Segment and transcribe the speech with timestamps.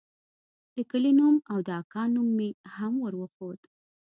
[0.75, 3.59] د کلي نوم او د اکا نوم مې هم وروښود.